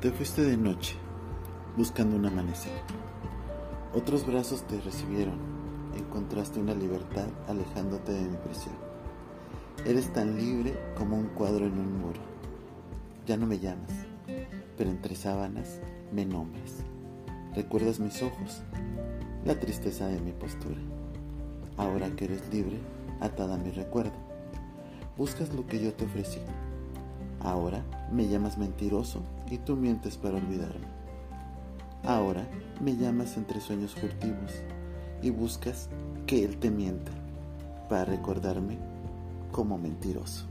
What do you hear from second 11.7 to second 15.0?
un muro. Ya no me llamas, pero